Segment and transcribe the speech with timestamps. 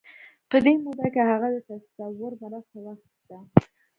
[0.49, 3.37] په دې موده کې هغه د تصور مرسته واخيسته.